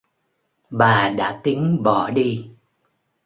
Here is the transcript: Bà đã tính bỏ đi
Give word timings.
Bà 0.69 1.09
đã 1.09 1.39
tính 1.43 1.83
bỏ 1.83 2.09
đi 2.09 2.49